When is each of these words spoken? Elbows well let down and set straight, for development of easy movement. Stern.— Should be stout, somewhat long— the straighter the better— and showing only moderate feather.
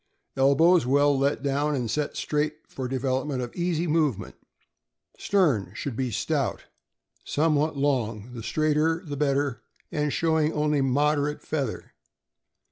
Elbows 0.35 0.83
well 0.87 1.15
let 1.15 1.43
down 1.43 1.75
and 1.75 1.87
set 1.87 2.17
straight, 2.17 2.67
for 2.67 2.87
development 2.87 3.39
of 3.43 3.55
easy 3.55 3.85
movement. 3.85 4.33
Stern.— 5.19 5.73
Should 5.75 5.95
be 5.95 6.09
stout, 6.09 6.63
somewhat 7.23 7.77
long— 7.77 8.29
the 8.33 8.41
straighter 8.41 9.03
the 9.05 9.15
better— 9.15 9.61
and 9.91 10.11
showing 10.11 10.53
only 10.53 10.81
moderate 10.81 11.43
feather. 11.43 11.93